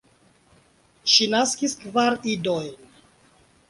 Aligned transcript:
Ŝi 1.15 1.29
naskis 1.35 1.79
kvar 1.85 2.21
idojn. 2.35 2.95